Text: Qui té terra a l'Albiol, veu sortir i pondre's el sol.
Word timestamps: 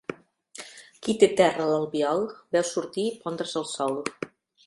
Qui 1.07 1.13
té 1.23 1.29
terra 1.41 1.61
a 1.67 1.67
l'Albiol, 1.71 2.25
veu 2.57 2.67
sortir 2.71 3.05
i 3.11 3.15
pondre's 3.27 3.55
el 3.61 3.67
sol. 3.77 4.01